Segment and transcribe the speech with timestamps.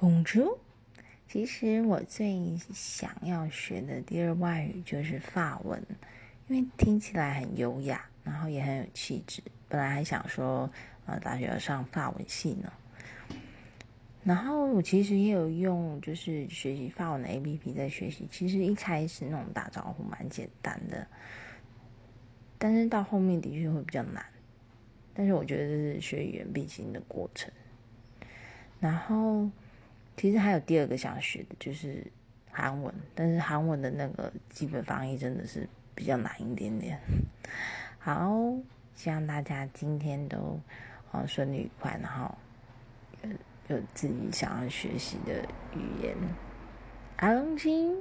[0.00, 0.58] 欧洲
[1.28, 5.82] 其实我最想要学的第二外语就是法文，
[6.48, 9.42] 因为听起来很优雅，然后也很有气质。
[9.68, 10.70] 本来还想说，
[11.06, 12.72] 呃，大学要上法文系呢。
[14.22, 18.28] 然后我其实也有用，就是学习法文的 A P P 在学习。
[18.30, 21.06] 其实一开始那种打招呼蛮简单的，
[22.58, 24.24] 但是到后面的确会比较难。
[25.12, 27.50] 但是我觉得这是学语言必经的过程。
[28.78, 29.50] 然后。
[30.16, 32.04] 其实还有第二个想学的，就是
[32.50, 36.98] 韩文，但是韩文的那个基本翻译真的是比较难一点点。
[37.98, 38.34] 好，
[38.94, 40.58] 希望大家今天都
[41.12, 42.34] 啊顺利愉快，然后
[43.22, 45.42] 有有自己想要学习的
[45.74, 46.16] 语言。
[47.16, 47.94] 阿龙金。